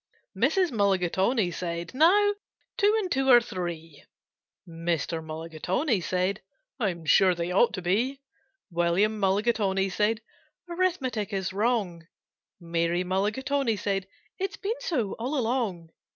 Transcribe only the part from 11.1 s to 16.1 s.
is wrong." Mary Mulligatawny said, "It's been so all along."